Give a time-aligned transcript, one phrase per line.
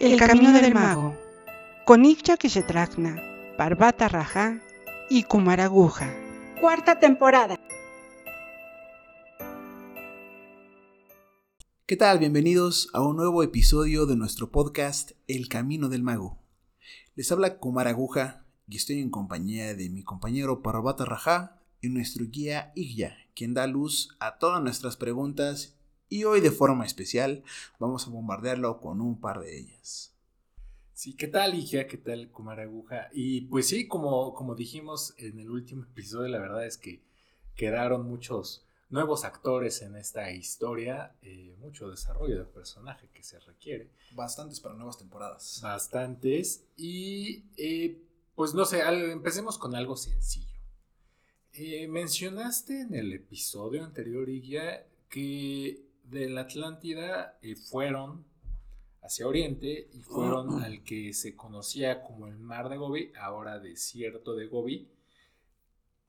[0.00, 1.16] El camino del mago,
[1.84, 3.20] con Ikcha Kishetrakna,
[3.56, 4.60] Parvata Raja
[5.08, 6.12] y Kumaraguja.
[6.60, 7.58] Cuarta temporada.
[11.86, 12.18] ¿Qué tal?
[12.18, 16.38] Bienvenidos a un nuevo episodio de nuestro podcast El Camino del Mago.
[17.14, 22.72] Les habla Kumaraguja y estoy en compañía de mi compañero Parvata Raja y nuestro guía
[22.74, 25.76] Igya, quien da luz a todas nuestras preguntas
[26.12, 27.42] y hoy de forma especial
[27.78, 30.12] vamos a bombardearlo con un par de ellas.
[30.92, 31.86] Sí, ¿qué tal, Igia?
[31.86, 33.08] ¿Qué tal, Kumaraguja?
[33.14, 37.00] Y pues sí, como, como dijimos en el último episodio, la verdad es que
[37.56, 43.88] quedaron muchos nuevos actores en esta historia, eh, mucho desarrollo de personaje que se requiere.
[44.14, 45.60] Bastantes para nuevas temporadas.
[45.62, 46.66] Bastantes.
[46.76, 48.02] Y eh,
[48.34, 50.60] pues no sé, empecemos con algo sencillo.
[51.54, 55.81] Eh, mencionaste en el episodio anterior, Igia, que
[56.12, 58.24] de la Atlántida eh, fueron
[59.02, 64.34] hacia Oriente y fueron al que se conocía como el Mar de Gobi, ahora desierto
[64.34, 64.88] de Gobi,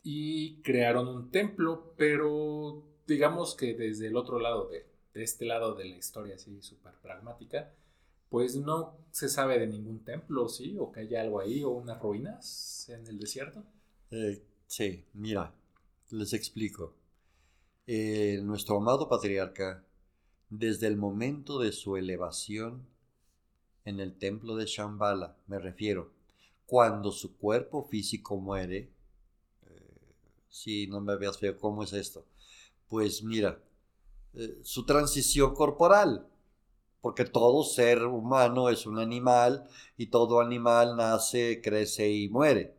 [0.04, 5.86] y crearon un templo, pero digamos que desde el otro lado, de, este lado de
[5.86, 7.74] la historia así súper pragmática,
[8.30, 10.76] pues no se sabe de ningún templo, ¿sí?
[10.78, 13.64] O que haya algo ahí, o unas ruinas en el desierto.
[14.12, 15.54] Eh, sí, mira,
[16.10, 16.94] les explico.
[17.88, 19.84] Eh, nuestro amado patriarca
[20.60, 22.86] desde el momento de su elevación
[23.86, 26.12] en el templo de Shambhala, me refiero,
[26.68, 28.92] cuando su cuerpo físico muere,
[29.66, 30.16] eh,
[30.50, 32.26] si no me veas feo, ¿cómo es esto?
[32.88, 33.64] Pues mira,
[34.36, 36.28] eh, su transición corporal,
[37.02, 39.68] porque todo ser humano es un animal
[39.98, 42.76] y todo animal nace, crece y muere.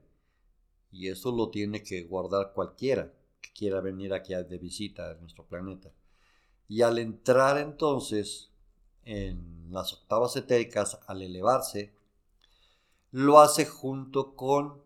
[0.92, 5.44] Y eso lo tiene que guardar cualquiera que quiera venir aquí de visita a nuestro
[5.44, 5.90] planeta.
[6.68, 8.50] Y al entrar entonces
[9.04, 11.92] en las octavas etéricas, al elevarse,
[13.10, 14.82] lo hace junto con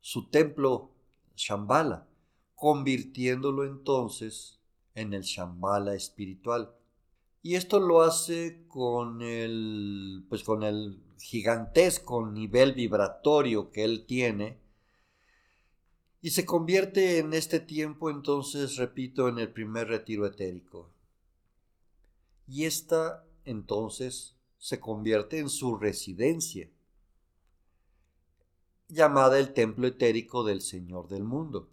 [0.00, 0.90] su templo
[1.36, 2.06] Shambhala,
[2.54, 4.58] convirtiéndolo entonces
[4.94, 6.74] en el Shambhala espiritual.
[7.42, 14.58] Y esto lo hace con el, pues con el gigantesco nivel vibratorio que él tiene.
[16.22, 20.93] Y se convierte en este tiempo entonces, repito, en el primer retiro etérico
[22.46, 26.70] y esta entonces se convierte en su residencia,
[28.88, 31.70] llamada el templo etérico del Señor del mundo.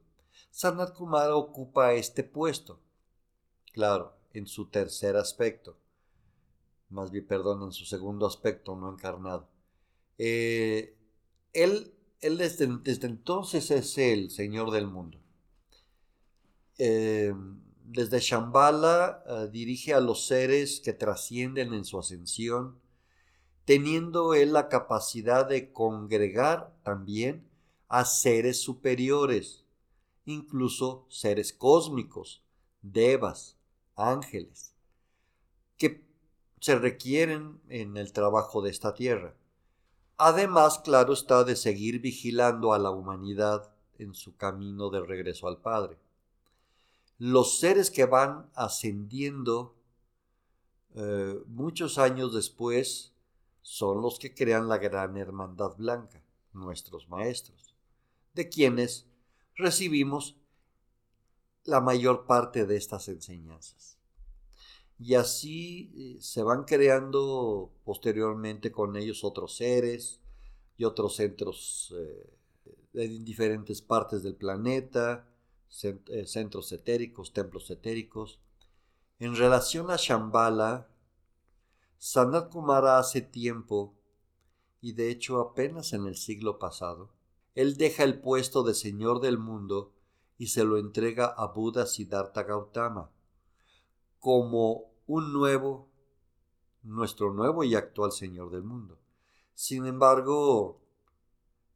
[0.49, 2.81] Sanat Kumara ocupa este puesto,
[3.71, 5.77] claro, en su tercer aspecto,
[6.89, 9.47] más bien, perdón, en su segundo aspecto no encarnado.
[10.17, 10.97] Eh,
[11.53, 12.65] él, él desde,
[13.07, 15.17] entonces es el Señor del mundo.
[16.77, 17.33] Eh,
[17.91, 22.79] desde Shambhala eh, dirige a los seres que trascienden en su ascensión,
[23.65, 27.45] teniendo él la capacidad de congregar también
[27.89, 29.65] a seres superiores,
[30.23, 32.43] incluso seres cósmicos,
[32.81, 33.57] devas,
[33.97, 34.73] ángeles,
[35.77, 36.05] que
[36.61, 39.35] se requieren en el trabajo de esta tierra.
[40.17, 45.57] Además, claro está, de seguir vigilando a la humanidad en su camino de regreso al
[45.57, 45.97] Padre
[47.21, 49.75] los seres que van ascendiendo
[50.95, 53.13] eh, muchos años después
[53.61, 57.75] son los que crean la gran hermandad blanca, nuestros maestros,
[58.33, 59.05] de quienes
[59.55, 60.35] recibimos
[61.63, 63.99] la mayor parte de estas enseñanzas.
[64.97, 70.19] Y así eh, se van creando posteriormente con ellos otros seres
[70.75, 72.33] y otros centros eh,
[72.95, 75.30] en diferentes partes del planeta,
[75.71, 78.39] centros etéricos, templos etéricos.
[79.19, 80.89] En relación a Shambhala,
[81.97, 83.95] Sanat Kumara hace tiempo,
[84.81, 87.13] y de hecho apenas en el siglo pasado,
[87.55, 89.93] él deja el puesto de Señor del mundo
[90.37, 93.11] y se lo entrega a Buda Siddhartha Gautama
[94.19, 95.89] como un nuevo,
[96.83, 98.97] nuestro nuevo y actual Señor del mundo.
[99.53, 100.81] Sin embargo,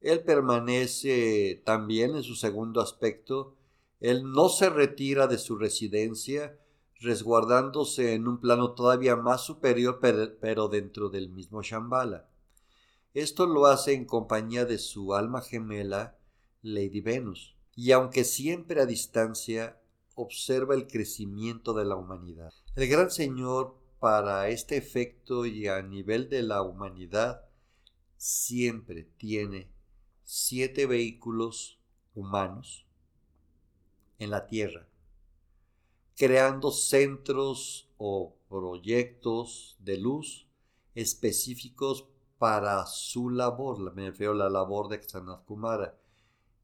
[0.02, 3.55] él permanece también en su segundo aspecto
[4.00, 6.60] él no se retira de su residencia,
[7.00, 10.00] resguardándose en un plano todavía más superior,
[10.42, 12.30] pero dentro del mismo Shambhala.
[13.14, 16.18] Esto lo hace en compañía de su alma gemela,
[16.62, 19.82] Lady Venus, y aunque siempre a distancia,
[20.16, 22.54] observa el crecimiento de la humanidad.
[22.76, 27.46] El gran Señor, para este efecto y a nivel de la humanidad,
[28.18, 29.72] siempre tiene
[30.24, 31.80] siete vehículos
[32.14, 32.86] humanos
[34.20, 34.88] en la tierra,
[36.16, 40.48] creando centros o proyectos de luz
[40.94, 42.06] específicos
[42.38, 45.98] para su labor, me refiero a la labor de Sanat Kumara,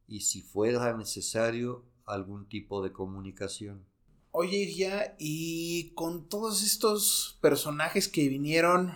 [0.07, 3.85] y si fuera necesario algún tipo de comunicación.
[4.31, 8.93] Oye, ya, y con todos estos personajes que vinieron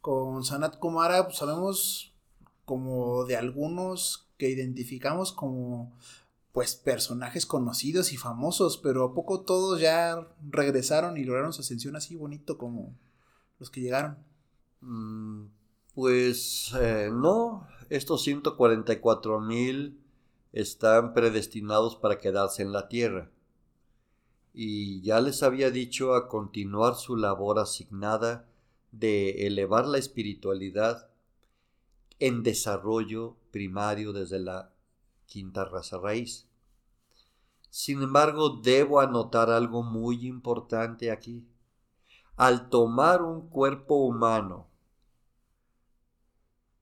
[0.00, 2.14] con Sanat Kumara, pues sabemos
[2.64, 5.96] como de algunos que identificamos como
[6.56, 11.96] pues personajes conocidos y famosos, pero a poco todos ya regresaron y lograron su ascensión
[11.96, 12.96] así bonito como
[13.58, 14.16] los que llegaron.
[14.80, 15.48] Mm,
[15.94, 20.00] pues eh, no, estos 144 mil
[20.54, 23.30] están predestinados para quedarse en la tierra.
[24.54, 28.48] Y ya les había dicho a continuar su labor asignada
[28.92, 31.10] de elevar la espiritualidad
[32.18, 34.72] en desarrollo primario desde la
[35.26, 36.46] quinta raza raíz.
[37.70, 41.46] Sin embargo, debo anotar algo muy importante aquí.
[42.36, 44.68] Al tomar un cuerpo humano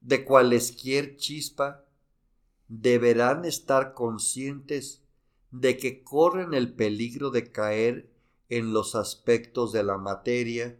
[0.01, 1.85] de cualesquier chispa,
[2.69, 5.03] deberán estar conscientes
[5.51, 8.11] de que corren el peligro de caer
[8.49, 10.79] en los aspectos de la materia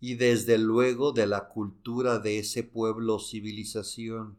[0.00, 4.38] y desde luego de la cultura de ese pueblo o civilización,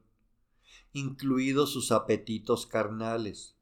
[0.94, 3.56] incluidos sus apetitos carnales,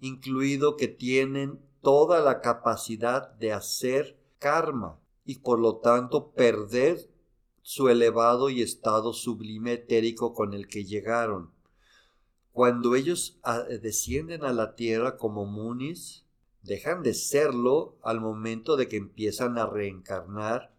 [0.00, 7.10] incluido que tienen toda la capacidad de hacer karma y por lo tanto perder
[7.62, 11.52] su elevado y estado sublime etérico con el que llegaron.
[12.52, 16.24] Cuando ellos ah, descienden a la tierra como munis,
[16.62, 20.74] dejan de serlo al momento de que empiezan a reencarnar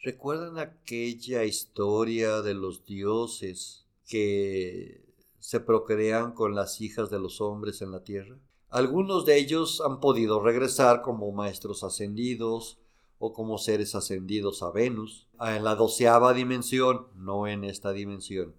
[0.00, 5.04] ¿Recuerdan aquella historia de los dioses que
[5.38, 8.38] se procrean con las hijas de los hombres en la tierra?
[8.70, 12.78] Algunos de ellos han podido regresar como maestros ascendidos
[13.18, 18.54] o como seres ascendidos a Venus, en la doceava dimensión, no en esta dimensión.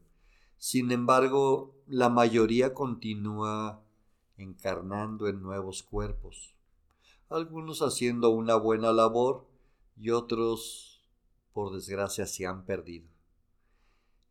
[0.57, 3.81] Sin embargo, la mayoría continúa
[4.37, 6.55] encarnando en nuevos cuerpos,
[7.29, 9.45] algunos haciendo una buena labor
[9.97, 10.89] y otros
[11.53, 13.07] por desgracia, se han perdido.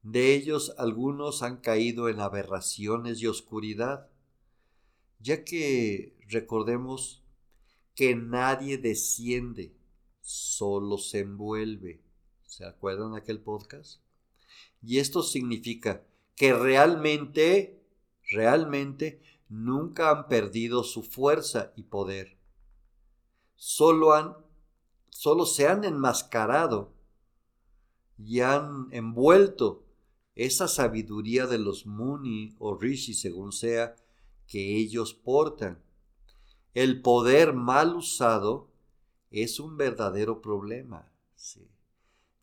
[0.02, 4.08] De ellos algunos han caído en aberraciones y oscuridad,
[5.20, 7.24] ya que recordemos
[7.94, 9.74] que nadie desciende,
[10.20, 12.00] solo se envuelve.
[12.46, 14.00] ¿Se acuerdan de aquel podcast?
[14.82, 16.04] Y esto significa
[16.36, 17.82] que realmente,
[18.30, 22.38] realmente nunca han perdido su fuerza y poder.
[23.56, 24.36] Solo han,
[25.10, 26.92] solo se han enmascarado
[28.16, 29.87] y han envuelto
[30.38, 33.96] esa sabiduría de los Muni o Rishi, según sea,
[34.46, 35.82] que ellos portan.
[36.74, 38.70] El poder mal usado
[39.32, 41.10] es un verdadero problema,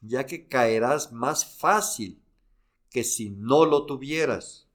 [0.02, 2.22] ya que caerás más fácil
[2.92, 4.68] que si no lo tuvieras.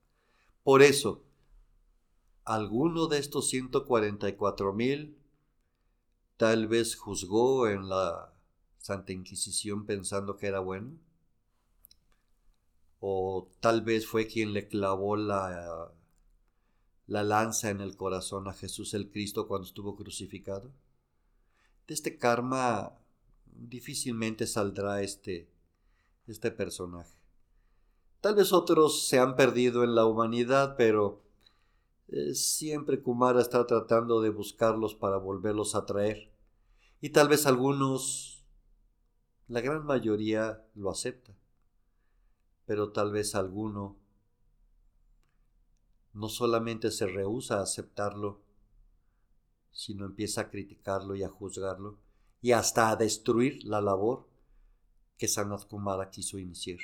[0.64, 1.22] Por eso,
[2.44, 5.18] alguno de estos 144 mil
[6.38, 8.32] tal vez juzgó en la
[8.78, 10.96] Santa Inquisición pensando que era bueno?
[13.00, 15.90] ¿O tal vez fue quien le clavó la,
[17.06, 20.70] la lanza en el corazón a Jesús el Cristo cuando estuvo crucificado?
[21.86, 22.98] De este karma
[23.46, 25.50] difícilmente saldrá este,
[26.26, 27.18] este personaje.
[28.20, 31.22] Tal vez otros se han perdido en la humanidad, pero
[32.08, 36.30] eh, siempre Kumara está tratando de buscarlos para volverlos a traer.
[37.00, 38.44] Y tal vez algunos
[39.48, 41.34] la gran mayoría lo acepta,
[42.70, 43.96] pero tal vez alguno
[46.12, 48.42] no solamente se rehúsa a aceptarlo,
[49.72, 51.98] sino empieza a criticarlo y a juzgarlo
[52.40, 54.28] y hasta a destruir la labor
[55.18, 56.78] que Sanat Kumara quiso iniciar.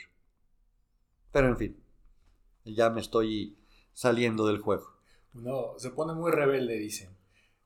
[1.31, 1.77] Pero en fin,
[2.65, 3.57] ya me estoy
[3.93, 4.91] saliendo del juego.
[5.35, 7.17] No, se pone muy rebelde, dicen.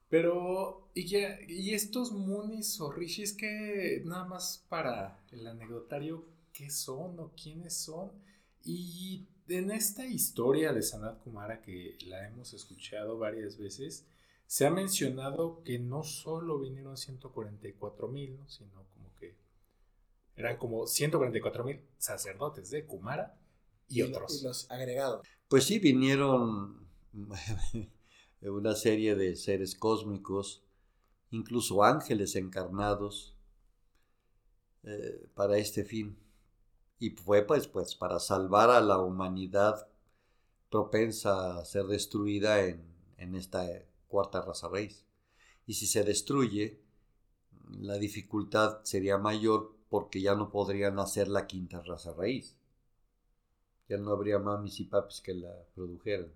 [0.09, 1.11] Pero, y,
[1.47, 6.23] y estos Munis o Rishis que nada más para el anecdotario,
[6.61, 8.11] ¿qué son o quiénes son?
[8.63, 14.05] Y en esta historia de Sanat Kumara que la hemos escuchado varias veces,
[14.45, 19.35] se ha mencionado que no solo vinieron 144 mil, sino como que
[20.35, 23.35] eran como 144 mil sacerdotes de Kumara
[23.89, 24.41] y, otros.
[24.41, 25.27] Y los agregados.
[25.47, 26.87] Pues sí, vinieron
[28.43, 30.63] una serie de seres cósmicos,
[31.31, 33.35] incluso ángeles encarnados,
[34.83, 36.21] eh, para este fin.
[37.01, 39.87] Y fue pues, pues para salvar a la humanidad
[40.69, 42.85] propensa a ser destruida en,
[43.17, 43.67] en esta
[44.07, 45.03] cuarta raza raíz.
[45.65, 46.79] Y si se destruye,
[47.79, 52.55] la dificultad sería mayor porque ya no podrían hacer la quinta raza raíz.
[53.89, 56.31] Ya no habría mamis y papis que la produjeran.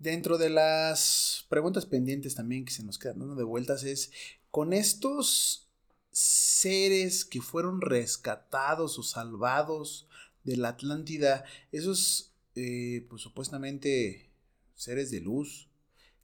[0.00, 4.10] Dentro de las preguntas pendientes también que se nos quedan dando de vueltas es,
[4.50, 5.71] con estos
[6.12, 10.06] seres que fueron rescatados o salvados
[10.44, 14.30] de la Atlántida, esos eh, pues supuestamente
[14.74, 15.68] seres de luz,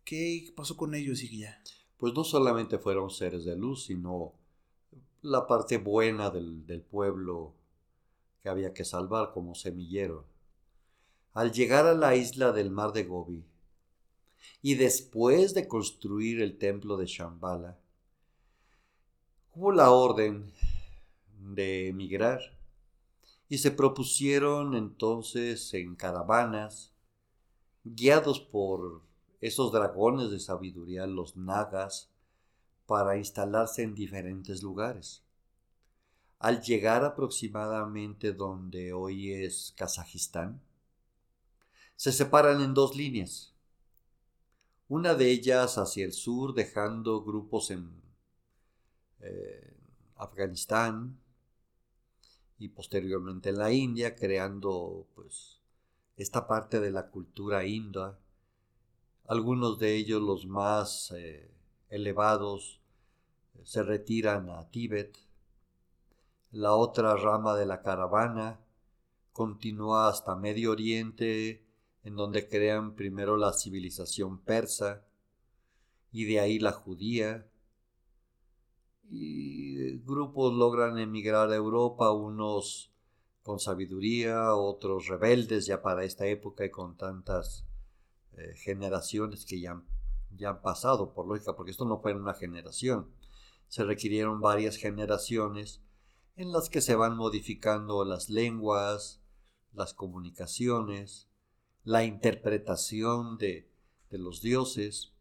[0.04, 1.60] ¿qué pasó con ellos, ya
[1.96, 4.34] Pues no solamente fueron seres de luz, sino
[5.22, 7.54] la parte buena del, del pueblo
[8.42, 10.26] que había que salvar como semillero.
[11.32, 13.44] Al llegar a la isla del mar de Gobi,
[14.62, 17.78] y después de construir el templo de Shambhala,
[19.58, 20.52] hubo la orden
[21.40, 22.38] de emigrar
[23.48, 26.92] y se propusieron entonces en caravanas,
[27.82, 29.02] guiados por
[29.40, 32.08] esos dragones de sabiduría, los nagas,
[32.86, 35.24] para instalarse en diferentes lugares.
[36.38, 40.62] Al llegar aproximadamente donde hoy es Kazajistán,
[41.96, 43.52] se separan en dos líneas.
[44.88, 48.07] Una de ellas hacia el sur, dejando grupos en
[49.20, 49.76] eh,
[50.16, 51.18] Afganistán
[52.58, 55.60] y posteriormente en la India, creando pues
[56.16, 58.18] esta parte de la cultura india.
[59.26, 61.50] Algunos de ellos, los más eh,
[61.90, 62.80] elevados,
[63.62, 65.16] se retiran a Tíbet.
[66.50, 68.58] La otra rama de la caravana
[69.32, 71.64] continúa hasta Medio Oriente,
[72.02, 75.04] en donde crean primero la civilización persa
[76.10, 77.46] y de ahí la judía.
[79.10, 82.92] Y grupos logran emigrar a Europa, unos
[83.42, 87.64] con sabiduría, otros rebeldes ya para esta época y con tantas
[88.36, 89.82] eh, generaciones que ya,
[90.36, 93.08] ya han pasado, por lógica, porque esto no fue en una generación.
[93.68, 95.80] Se requirieron varias generaciones
[96.36, 99.20] en las que se van modificando las lenguas,
[99.72, 101.28] las comunicaciones,
[101.84, 103.68] la interpretación de,
[104.10, 105.14] los dioses,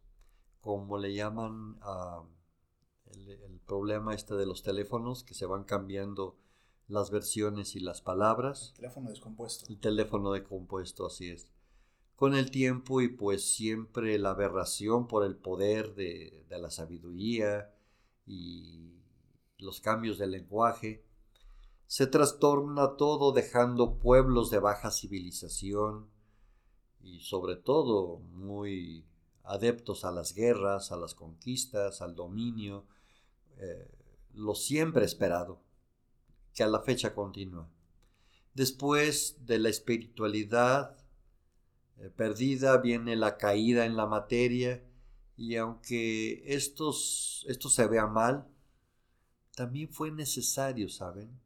[0.61, 2.23] como le llaman a
[3.13, 6.37] el, problema este de los teléfonos, que se van cambiando
[6.87, 8.69] las versiones y las palabras.
[8.69, 9.65] El teléfono descompuesto.
[9.69, 11.47] El teléfono descompuesto, así es.
[12.15, 17.73] Con el tiempo y pues siempre la aberración por el poder de, de la sabiduría
[18.25, 19.01] y
[19.57, 21.03] los cambios del lenguaje,
[21.87, 26.09] se trastorna todo dejando pueblos de baja civilización,
[27.07, 29.05] y sobre todo muy
[29.43, 32.85] adeptos a las guerras, a las conquistas, al dominio,
[33.59, 33.89] eh,
[34.33, 35.61] lo siempre esperado,
[36.53, 37.69] que a la fecha continúa.
[38.53, 40.97] Después de la espiritualidad
[41.97, 44.83] eh, perdida viene la caída en la materia
[45.35, 48.47] y aunque estos, esto se vea mal,
[49.55, 51.39] también fue necesario, ¿saben?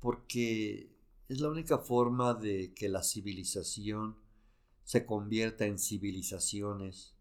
[0.00, 0.92] Porque
[1.28, 4.16] es la única forma de que la civilización
[4.84, 7.14] se convierta en civilizaciones,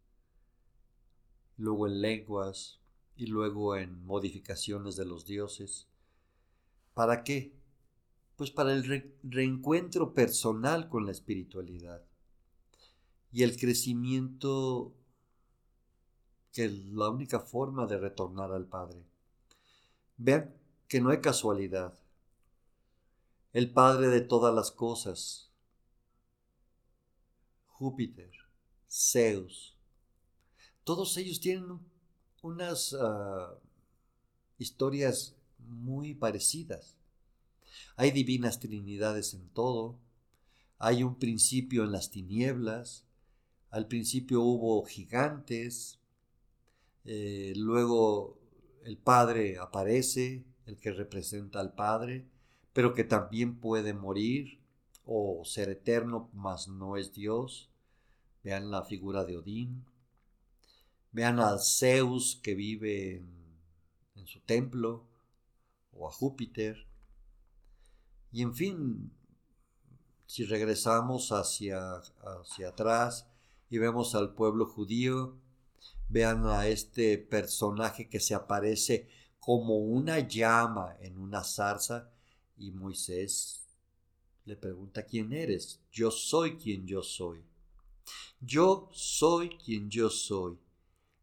[1.58, 2.83] luego en lenguas
[3.16, 5.88] y luego en modificaciones de los dioses.
[6.94, 7.54] ¿Para qué?
[8.36, 12.04] Pues para el reencuentro personal con la espiritualidad
[13.32, 14.94] y el crecimiento
[16.52, 19.04] que es la única forma de retornar al Padre.
[20.18, 20.54] Vean
[20.88, 21.98] que no hay casualidad
[23.54, 25.52] el Padre de todas las cosas,
[27.68, 28.32] Júpiter,
[28.90, 29.78] Zeus.
[30.84, 31.80] Todos ellos tienen
[32.44, 33.58] unas ah,
[34.60, 36.96] historias muy parecidas.
[37.96, 39.98] Hay divinas trinidades en todo.
[40.78, 43.06] Hay un principio en las tinieblas.
[43.72, 46.00] Al principio hubo gigantes.
[47.06, 48.38] Eh, luego
[48.84, 52.28] el Padre aparece, el que representa al Padre
[52.74, 54.60] pero que también puede morir
[55.06, 57.70] o ser eterno, mas no es Dios.
[58.44, 59.86] Vean la figura de Odín.
[61.14, 63.24] Vean a Zeus que vive
[64.16, 65.06] en, su templo,
[65.92, 66.88] o a Júpiter.
[68.32, 69.12] Y en fin,
[70.26, 71.98] si regresamos hacia,
[72.42, 73.28] hacia atrás
[73.70, 75.38] y vemos al pueblo judío,
[76.10, 79.08] vean a este personaje que se aparece
[79.40, 82.10] como una llama en una zarza
[82.58, 83.64] y Moisés
[84.46, 85.80] le pregunta, ¿quién eres?
[85.92, 87.44] Yo soy quien yo soy.
[88.42, 90.58] Yo soy quien yo soy.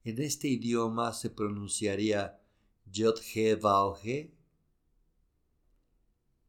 [0.03, 2.41] En este idioma se pronunciaría
[2.91, 4.33] Yod He Vauge.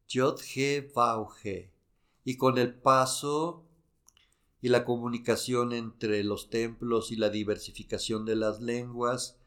[0.08, 1.70] Yod He Vauge.
[2.24, 3.66] Y con el paso
[4.62, 9.38] y la comunicación entre los templos y la diversificación de las lenguas,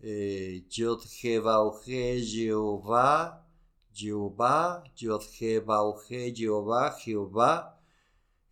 [0.00, 3.46] eh, Yod Jehová, Jehová,
[3.92, 7.80] Jehová, Yod Jehová, Jehová, Jehová.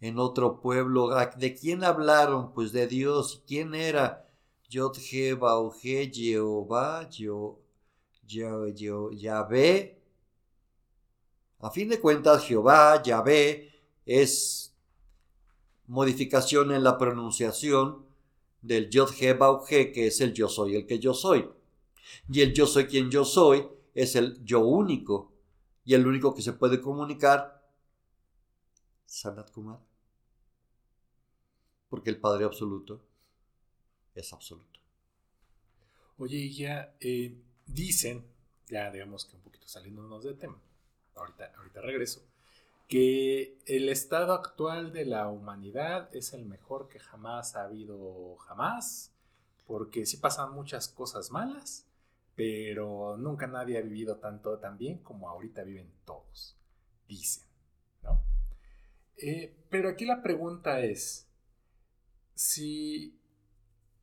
[0.01, 2.53] En otro pueblo, ¿de quién hablaron?
[2.53, 3.43] Pues de Dios.
[3.47, 4.24] ¿Quién era?
[4.69, 7.09] Yod Jehová, Jehová,
[9.13, 9.99] Yahvé.
[11.61, 13.73] A fin de cuentas, Jehová, Yahvé,
[14.05, 14.75] es
[15.87, 18.05] modificación en la pronunciación
[18.63, 19.37] del Yod He
[19.93, 21.49] que es el yo soy el que yo soy.
[22.31, 25.33] Y el yo soy quien yo soy es el yo único.
[25.85, 27.63] Y el único que se puede comunicar,
[29.05, 29.81] Sanat Kumar.
[31.89, 33.14] Porque el Padre Absoluto
[34.15, 34.81] es absoluto.
[36.19, 38.25] Oye, ya eh, dicen,
[38.69, 40.61] ya digamos que un poquito saliéndonos del tema,
[41.15, 42.23] ahorita, ahorita regreso,
[42.89, 49.13] que el estado actual de la humanidad es el mejor que jamás ha habido jamás,
[49.67, 51.87] porque sí pasan muchas cosas malas,
[52.37, 56.57] pero nunca nadie ha vivido tanto tan bien como ahorita viven todos,
[57.09, 57.45] dicen,
[58.03, 58.23] ¿no?
[59.17, 61.27] Eh, pero aquí la pregunta es,
[62.35, 63.19] si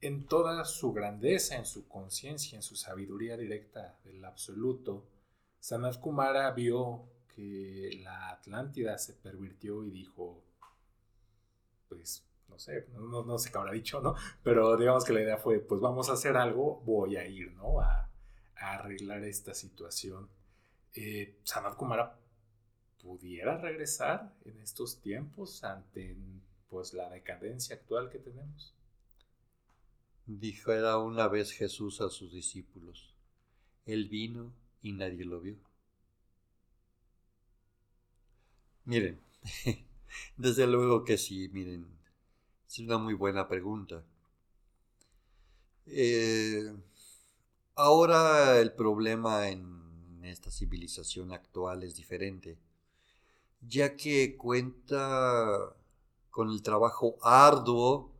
[0.01, 5.05] en toda su grandeza, en su conciencia, en su sabiduría directa del absoluto,
[5.59, 7.03] Sanat Kumara vio
[7.35, 10.43] que la Atlántida se pervirtió y dijo,
[11.87, 14.15] pues, no sé, no, sé qué habrá dicho, ¿no?
[14.43, 17.79] Pero digamos que la idea fue, pues vamos a hacer algo, voy a ir, ¿no?
[17.79, 18.07] A,
[18.55, 20.29] arreglar esta situación.
[20.93, 22.15] Eh, Sanat Kumara
[23.01, 26.15] pudiera regresar en estos tiempos ante
[26.69, 28.75] pues la decadencia actual que tenemos.
[30.25, 33.13] Dijo era una vez Jesús a sus discípulos,
[33.85, 35.57] Él vino y nadie lo vio.
[38.85, 39.19] Miren,
[40.37, 41.87] desde luego que sí, miren,
[42.67, 44.03] es una muy buena pregunta.
[45.85, 46.73] Eh,
[47.75, 52.57] ahora el problema en esta civilización actual es diferente,
[53.61, 55.75] ya que cuenta
[56.29, 58.10] con el trabajo arduo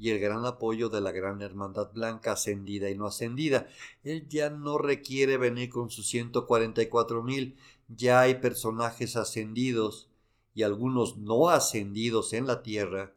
[0.00, 3.68] y el gran apoyo de la gran hermandad blanca ascendida y no ascendida.
[4.02, 10.08] Él ya no requiere venir con sus 144 mil, ya hay personajes ascendidos
[10.54, 13.12] y algunos no ascendidos en la tierra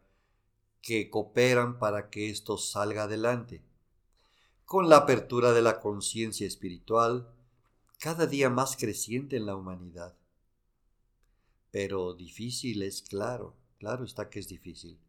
[0.81, 3.63] que cooperan para que esto salga adelante.
[4.65, 7.29] Con la apertura de la conciencia espiritual,
[7.97, 10.17] cada día más creciente en la humanidad.
[11.71, 14.99] Pero difícil es claro, claro está que es difícil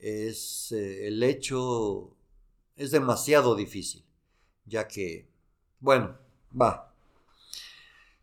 [0.00, 2.16] es eh, el hecho
[2.76, 4.04] es demasiado difícil,
[4.64, 5.28] ya que,
[5.80, 6.16] bueno,
[6.58, 6.94] va.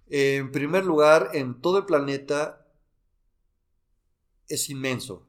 [0.08, 2.66] En primer lugar, en todo el planeta
[4.48, 5.28] es inmenso,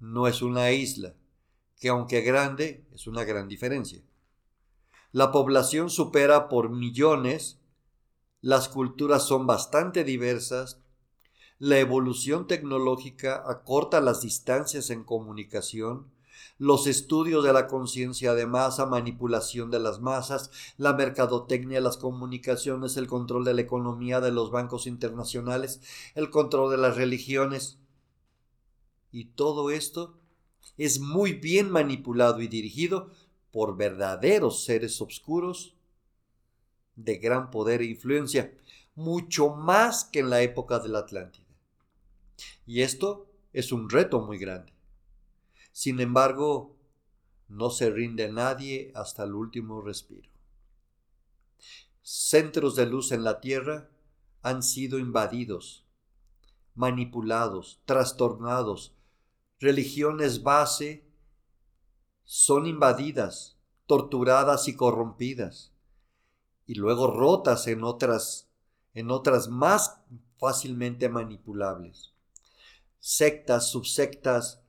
[0.00, 1.14] no es una isla,
[1.78, 4.02] que aunque grande, es una gran diferencia.
[5.12, 7.60] La población supera por millones,
[8.40, 10.80] las culturas son bastante diversas,
[11.58, 16.06] la evolución tecnológica acorta las distancias en comunicación,
[16.56, 22.96] los estudios de la conciencia de masa, manipulación de las masas, la mercadotecnia, las comunicaciones,
[22.96, 25.80] el control de la economía de los bancos internacionales,
[26.14, 27.78] el control de las religiones.
[29.10, 30.16] Y todo esto
[30.76, 33.10] es muy bien manipulado y dirigido
[33.50, 35.74] por verdaderos seres oscuros
[36.94, 38.52] de gran poder e influencia,
[38.94, 41.47] mucho más que en la época del Atlántida.
[42.66, 44.72] Y esto es un reto muy grande.
[45.72, 46.76] Sin embargo,
[47.48, 50.28] no se rinde nadie hasta el último respiro.
[52.02, 53.90] Centros de luz en la Tierra
[54.42, 55.86] han sido invadidos,
[56.74, 58.94] manipulados, trastornados.
[59.60, 61.04] Religiones base
[62.24, 65.72] son invadidas, torturadas y corrompidas,
[66.66, 68.48] y luego rotas en otras,
[68.92, 70.02] en otras más
[70.36, 72.12] fácilmente manipulables
[73.00, 74.62] sectas, subsectas,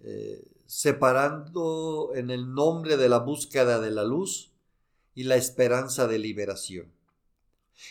[0.00, 4.52] eh, separando en el nombre de la búsqueda de la luz
[5.14, 6.92] y la esperanza de liberación,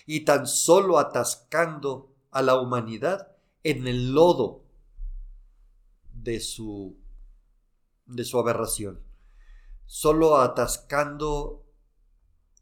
[0.06, 4.64] y tan solo atascando a la humanidad en el lodo
[6.14, 6.98] de su,
[8.06, 9.02] de su aberración,
[9.86, 11.66] solo atascando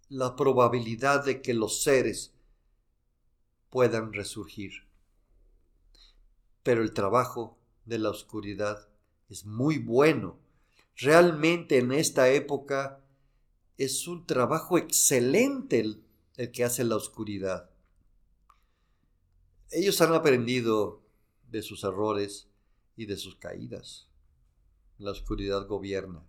[0.09, 2.33] la probabilidad de que los seres
[3.69, 4.82] puedan resurgir
[6.63, 8.87] pero el trabajo de la oscuridad
[9.29, 10.39] es muy bueno.
[10.95, 13.03] Realmente en esta época
[13.77, 17.69] es un trabajo excelente el, que hace la oscuridad.
[19.71, 21.03] Ellos han aprendido
[21.49, 22.47] de sus errores
[22.95, 24.07] y de sus caídas.
[24.97, 26.23] La oscuridad gobierna.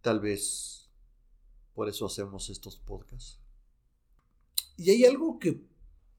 [0.00, 0.90] Tal vez
[1.74, 3.40] Por eso hacemos estos podcasts.
[4.76, 5.60] Y hay algo que,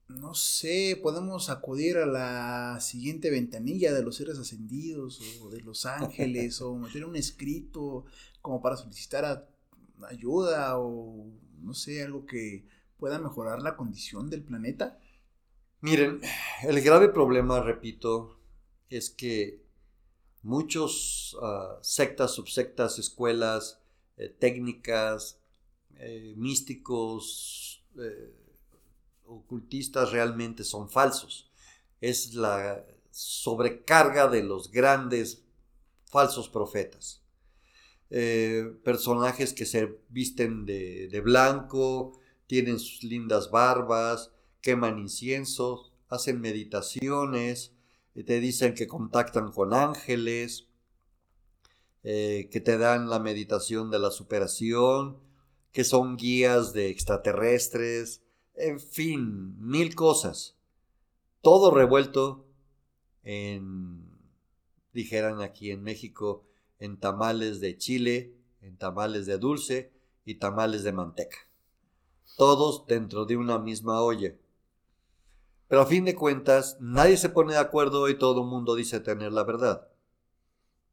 [0.08, 5.84] no sé, podemos acudir a la siguiente ventanilla de los seres ascendidos o de los
[5.84, 8.04] ángeles o meter un escrito
[8.40, 9.48] como para solicitar
[10.08, 11.26] ayuda o
[11.60, 12.64] no sé, algo que
[12.98, 14.98] pueda mejorar la condición del planeta.
[15.80, 16.20] Miren,
[16.62, 18.38] el grave problema, repito,
[18.88, 19.64] es que
[20.42, 23.80] muchos ah, sectas, subsectas, escuelas,
[24.16, 25.40] eh, técnicas,
[25.98, 28.45] eh, místicos, eh,
[29.26, 31.50] ocultistas realmente son falsos.
[32.00, 35.44] Es la sobrecarga de los grandes
[36.06, 37.22] falsos profetas.
[38.84, 47.72] personajes que se visten de, de blanco, tienen sus lindas barbas, queman incienso, hacen meditaciones,
[48.24, 50.68] te dicen que contactan con ángeles,
[52.02, 55.18] eh, que te dan la meditación de la superación,
[55.72, 58.22] que son guías de extraterrestres,
[58.56, 60.56] en fin, mil cosas.
[61.42, 62.46] Todo revuelto
[63.22, 64.10] en,
[64.92, 66.44] dijeran aquí en México,
[66.78, 69.92] en tamales de chile, en tamales de dulce
[70.24, 71.38] y tamales de manteca.
[72.36, 74.34] Todos dentro de una misma olla.
[75.68, 79.00] Pero a fin de cuentas, nadie se pone de acuerdo y todo el mundo dice
[79.00, 79.88] tener la verdad.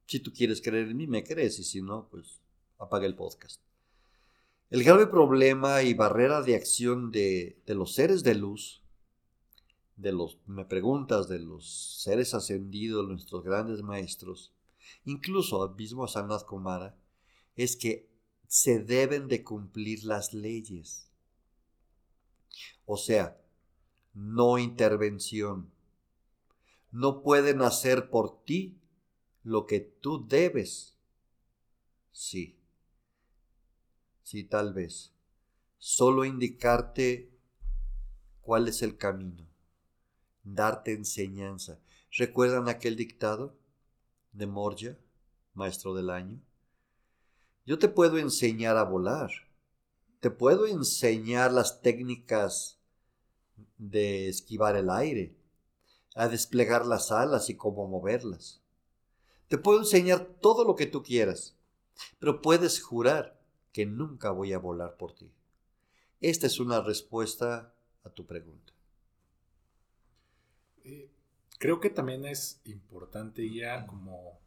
[0.06, 2.42] Si tú quieres creer en mí, me crees, y si no, pues
[2.78, 3.62] apaga el podcast.
[4.74, 8.82] El grave problema y barrera de acción de, los seres de luz,
[9.98, 14.52] de los, me preguntas, de los seres ascendidos, nuestros grandes maestros,
[15.06, 16.98] incluso al mismo Sanat Kumara,
[17.56, 18.10] es que
[18.48, 21.08] se deben de cumplir las leyes.
[22.88, 23.40] O sea,
[24.16, 25.72] no intervención.
[26.90, 28.82] No pueden hacer por ti
[29.44, 30.98] lo que tú debes.
[32.12, 32.58] Sí,
[34.24, 35.14] sí, tal vez.
[35.78, 37.30] Solo indicarte
[38.42, 39.48] cuál es el camino,
[40.44, 41.80] darte enseñanza.
[42.12, 43.58] ¿Recuerdan aquel dictado
[44.32, 44.98] de Morja,
[45.54, 46.42] maestro del año?
[47.66, 49.32] Yo te puedo enseñar a volar,
[50.20, 52.80] te puedo enseñar las técnicas
[53.78, 55.36] de esquivar el aire,
[56.16, 58.62] a desplegar las alas y cómo moverlas.
[59.48, 61.56] Te puedo enseñar todo lo que tú quieras,
[62.20, 63.43] pero puedes jurar
[63.74, 65.30] que nunca voy a volar por ti.
[66.22, 67.74] Esta es una respuesta
[68.06, 68.72] a tu pregunta.
[70.86, 71.10] Eh,
[71.60, 74.40] creo que también es importante ya como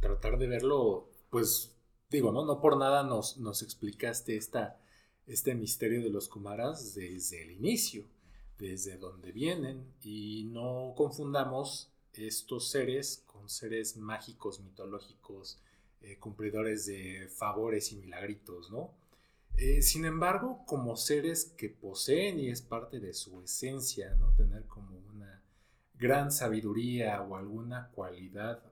[0.00, 1.72] tratar de verlo, pues
[2.10, 4.78] digo, no, no por nada nos, nos explicaste esta
[5.26, 8.04] este misterio de los Kumaras desde el inicio,
[8.58, 15.58] desde donde vienen, y no confundamos estos seres con seres mágicos, mitológicos,
[16.00, 18.92] eh, cumplidores de favores y milagritos, ¿no?
[19.56, 24.32] Eh, sin embargo, como seres que poseen y es parte de su esencia, ¿no?
[24.34, 25.42] Tener como una
[25.94, 28.62] gran sabiduría o alguna cualidad,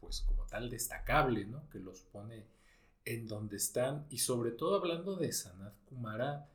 [0.00, 1.68] pues como tal destacable, ¿no?
[1.70, 2.46] Que los pone
[3.04, 6.48] en donde están y sobre todo hablando de Sanat Kumara,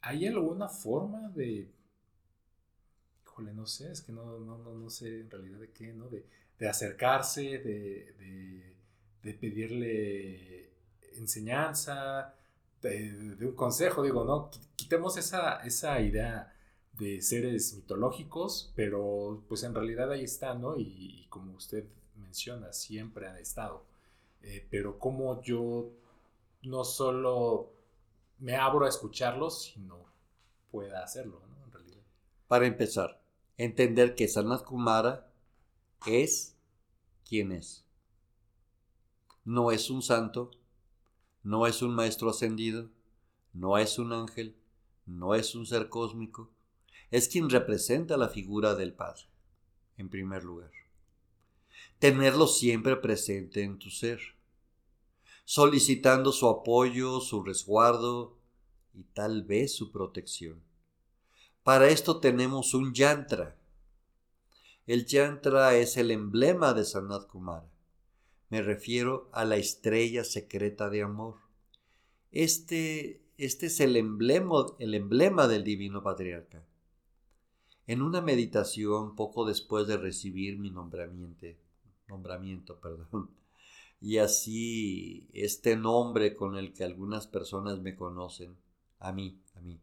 [0.00, 1.70] ¿hay alguna forma de,
[3.22, 6.08] híjole, no sé, es que no, no, no, sé en realidad de qué, ¿no?
[6.08, 6.26] De,
[6.68, 8.14] acercarse, de,
[9.22, 10.70] pedirle
[11.16, 12.34] enseñanza,
[12.82, 14.50] de, un consejo, digo, ¿no?
[14.76, 16.54] Quitemos esa, esa idea
[16.98, 20.76] de seres mitológicos, pero pues en realidad ahí están, ¿no?
[20.76, 21.84] y como usted
[22.16, 23.84] menciona, siempre han estado.
[24.42, 25.90] Eh, pero como yo
[26.62, 27.72] no solo
[28.38, 30.06] me abro a escucharlos, sino
[30.70, 31.64] pueda hacerlo, ¿no?
[31.64, 32.02] En realidad.
[32.48, 33.20] Para empezar,
[33.56, 35.30] entender que Sanat Kumara
[36.06, 36.56] es
[37.28, 37.84] quien es.
[39.50, 40.50] No es un santo,
[41.42, 42.88] no es un maestro ascendido,
[43.52, 44.56] no es un ángel,
[45.06, 46.50] no es un ser cósmico,
[47.10, 49.22] es quien representa la figura del Padre,
[49.96, 50.70] en primer lugar
[52.00, 54.20] tenerlo siempre presente en tu ser,
[55.44, 58.38] solicitando su apoyo, su resguardo
[58.94, 60.62] y tal vez su protección.
[61.62, 63.54] Para esto tenemos un yantra.
[64.86, 67.68] El yantra es el emblema de Sanat Kumara.
[68.50, 71.36] Me refiero a la estrella secreta de amor.
[72.32, 76.66] Este, este es el emblema, el emblema del Divino Patriarca.
[77.86, 81.46] En una meditación poco después de recibir mi nombramiento,
[82.08, 83.30] nombramiento, perdón.
[84.02, 88.56] Y así este nombre con el que algunas personas me conocen,
[88.98, 89.78] a mí, a mí,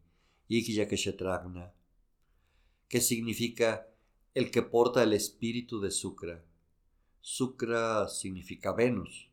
[0.48, 1.72] Ikiyakeshetragna,
[2.88, 3.86] que significa
[4.34, 6.44] el que porta el espíritu de Sukra.
[7.30, 9.28] Sukra significa Venus.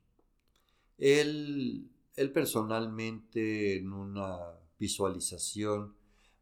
[0.97, 4.37] Él, él personalmente en una
[4.77, 5.95] visualización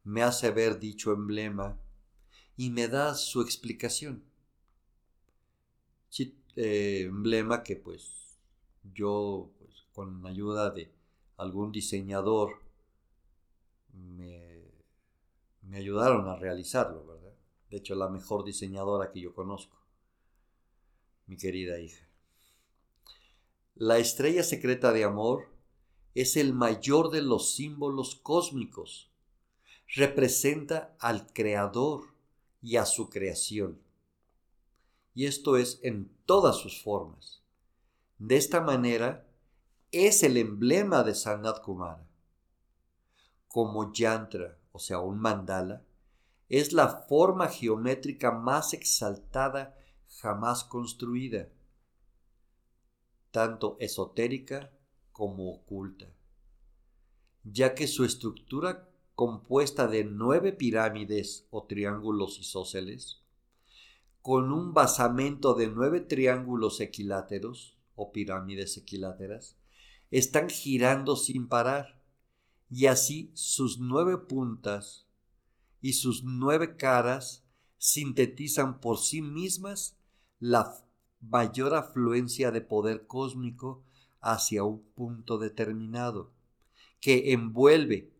[0.04, 1.80] me hace ver dicho emblema
[2.58, 4.24] y me da su explicación.
[6.56, 8.38] Eh, emblema que pues
[8.84, 10.92] yo pues, con ayuda de
[11.38, 12.62] algún diseñador
[13.92, 14.72] me,
[15.62, 17.34] me ayudaron a realizarlo, ¿verdad?
[17.72, 19.83] De hecho, la mejor diseñadora que yo conozco,
[21.26, 22.08] mi querida hija.
[23.76, 25.48] La estrella secreta de amor
[26.14, 29.12] es el mayor de los símbolos cósmicos.
[29.96, 32.14] Representa al Creador
[32.62, 33.82] y a su creación.
[35.16, 37.42] Y esto es en todas sus formas.
[38.18, 39.28] De esta manera,
[39.92, 42.08] es el emblema de Sanat Kumara.
[43.48, 45.84] Como yantra, o sea, un mandala,
[46.50, 49.76] es la forma geométrica más exaltada
[50.21, 51.49] jamás construida,
[53.32, 54.71] tanto esotérica
[55.12, 56.08] como oculta,
[57.43, 63.21] ya que su estructura compuesta de nueve pirámides o triángulos isósceles,
[64.21, 69.58] con un basamento de nueve triángulos equiláteros o pirámides equiláteras,
[70.10, 72.02] están girando sin parar,
[72.69, 75.08] y así sus nueve puntas
[75.82, 77.43] y sus nueve caras
[77.78, 79.99] sintetizan por sí mismas
[80.43, 80.75] la
[81.21, 83.82] mayor afluencia de poder cósmico
[84.19, 86.32] hacia un punto determinado,
[86.99, 88.12] que envuelve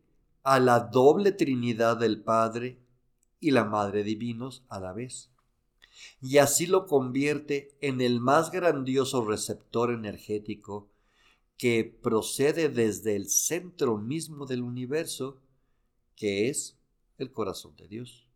[0.42, 2.78] a la doble Trinidad del Padre
[3.40, 5.28] y la Madre Divinos a la vez.
[6.22, 10.88] Y así lo convierte en el más grandioso receptor energético
[11.58, 15.42] que procede desde el centro mismo del universo,
[16.16, 16.78] que es
[17.18, 18.26] el corazón de Dios.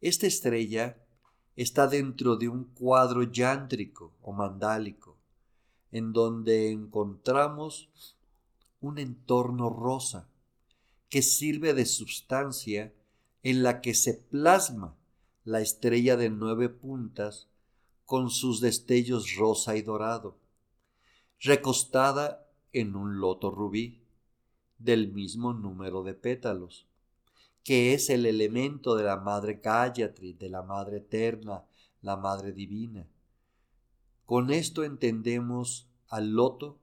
[0.00, 1.02] Esta estrella
[1.56, 5.16] está dentro de un cuadro yántrico o mandálico,
[5.90, 8.14] en donde encontramos
[8.80, 10.28] un entorno rosa
[11.08, 12.92] que sirve de sustancia
[13.42, 14.94] en la que se plasma
[15.44, 17.48] la estrella de nueve puntas
[18.04, 20.36] con sus destellos rosa y dorado,
[21.40, 24.02] recostada en un loto rubí
[24.78, 26.86] del mismo número de pétalos,
[27.66, 31.64] que es el elemento de la Madre Gayatri, de la Madre Eterna,
[32.00, 33.08] la Madre Divina.
[34.24, 36.78] Con esto entendemos al loto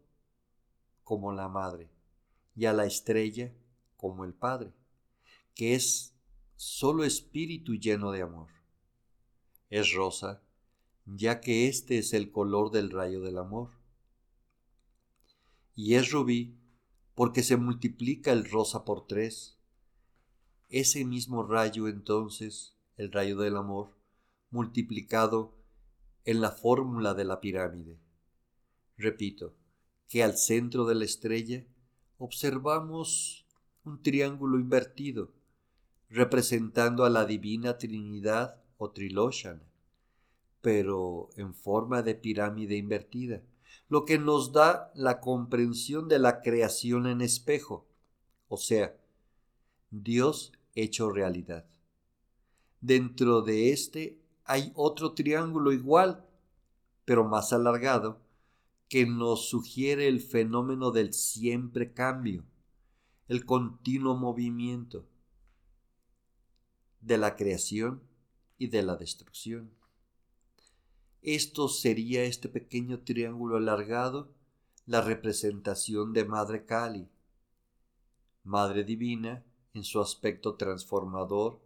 [1.06, 1.90] como la Madre
[2.54, 3.54] y a la estrella
[3.96, 4.74] como el Padre,
[5.56, 6.18] que es
[6.58, 8.50] solo espíritu lleno de amor.
[9.70, 10.42] Es rosa,
[11.06, 13.70] ya que este es el color del rayo del amor.
[15.76, 16.58] Y es rubí
[17.16, 19.53] porque se multiplica el rosa por tres
[20.74, 23.96] ese mismo rayo entonces, el rayo del amor,
[24.50, 25.54] multiplicado
[26.26, 28.00] en la fórmula de la pirámide.
[28.98, 29.54] Repito,
[30.10, 31.64] que al centro de la estrella
[32.18, 33.46] observamos
[33.84, 35.32] un triángulo invertido,
[36.10, 39.62] representando a la divina Trinidad o Triloshana,
[40.62, 43.44] pero en forma de pirámide invertida,
[43.90, 47.88] lo que nos da la comprensión de la creación en espejo,
[48.48, 48.98] o sea,
[49.92, 51.66] Dios hecho realidad.
[52.82, 56.26] Dentro de este hay otro triángulo igual,
[57.06, 58.22] pero más alargado,
[58.90, 62.44] que nos sugiere el fenómeno del siempre cambio,
[63.28, 65.08] el continuo movimiento
[67.02, 68.04] de la creación
[68.58, 69.72] y de la destrucción.
[71.22, 74.34] Esto sería este pequeño triángulo alargado,
[74.86, 77.08] la representación de Madre Kali,
[78.44, 81.60] Madre Divina, en su aspecto transformador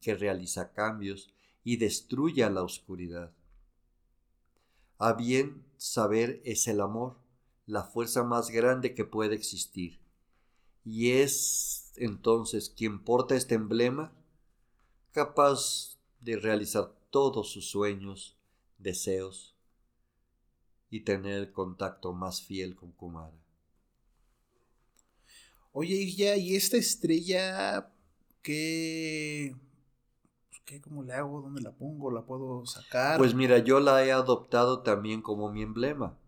[0.00, 1.32] que realiza cambios
[1.64, 3.32] y destruye a la oscuridad.
[4.98, 7.16] A bien saber es el amor,
[7.66, 10.00] la fuerza más grande que puede existir.
[10.84, 14.12] Y es entonces quien porta este emblema
[15.12, 18.36] capaz de realizar todos sus sueños,
[18.78, 19.54] deseos
[20.90, 23.41] y tener el contacto más fiel con Kumara.
[25.72, 27.90] Oye, ya, ¿y esta estrella
[28.42, 29.56] qué,
[30.50, 31.40] pues, qué, cómo le hago?
[31.40, 32.10] ¿Dónde la pongo?
[32.10, 33.16] ¿La puedo sacar?
[33.18, 36.18] Pues mira, yo la he adoptado también como mi emblema.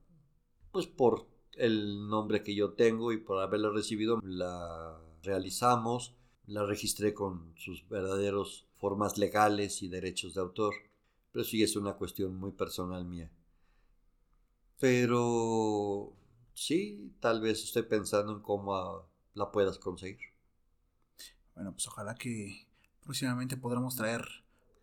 [0.72, 1.26] Pues por
[1.56, 6.14] el nombre que yo tengo y por haberla recibido, la realizamos,
[6.46, 10.74] la registré con sus verdaderos formas legales y derechos de autor.
[11.32, 13.30] Pero sí es una cuestión muy personal mía.
[14.80, 16.14] Pero
[16.54, 20.18] sí, tal vez estoy pensando en cómo la puedas conseguir.
[21.54, 22.66] Bueno, pues ojalá que
[23.02, 24.24] próximamente podamos traer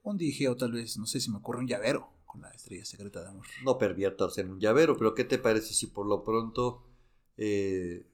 [0.04, 2.86] un dije o tal vez, no sé si me ocurre un llavero con la estrella
[2.86, 3.46] secreta de amor.
[3.64, 6.84] No perviertas en un llavero, pero ¿qué te parece si por lo pronto
[7.38, 8.06] eh,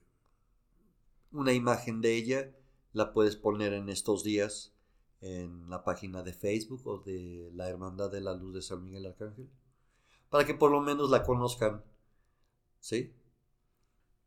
[1.32, 2.52] una imagen de ella,
[2.93, 4.73] la puedes poner en estos días
[5.21, 9.06] en la página de Facebook o de la Hermandad de la Luz de San Miguel
[9.06, 9.50] Arcángel,
[10.30, 11.84] para que por lo menos la conozcan.
[12.80, 13.13] ¿Sí?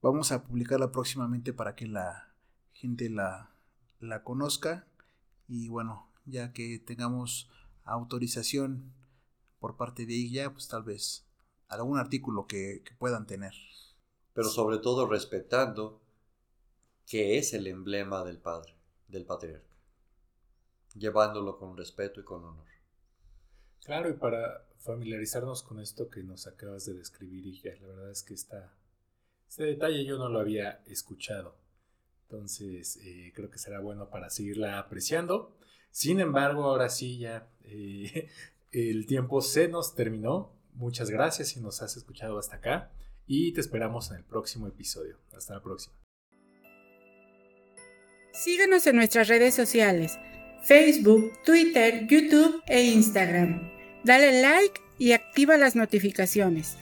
[0.03, 2.35] Vamos a publicarla próximamente para que la
[2.73, 3.51] gente la,
[3.99, 4.87] la conozca
[5.47, 7.51] y bueno, ya que tengamos
[7.85, 8.93] autorización
[9.59, 11.27] por parte de ella, pues tal vez
[11.69, 13.55] algún artículo que, que puedan tener.
[14.33, 16.01] Pero sobre todo respetando
[17.07, 18.75] que es el emblema del padre,
[19.09, 19.71] del patriarca
[20.95, 22.67] llevándolo con respeto y con honor.
[23.85, 28.23] Claro, y para familiarizarnos con esto que nos acabas de describir, y la verdad es
[28.23, 28.75] que esta,
[29.51, 31.57] este detalle yo no lo había escuchado.
[32.23, 35.57] Entonces, eh, creo que será bueno para seguirla apreciando.
[35.91, 38.29] Sin embargo, ahora sí ya eh,
[38.71, 40.53] el tiempo se nos terminó.
[40.75, 42.93] Muchas gracias si nos has escuchado hasta acá
[43.27, 45.19] y te esperamos en el próximo episodio.
[45.37, 45.97] Hasta la próxima.
[48.33, 50.17] Síguenos en nuestras redes sociales.
[50.63, 53.69] Facebook, Twitter, YouTube e Instagram.
[54.05, 56.77] Dale like y activa las notificaciones.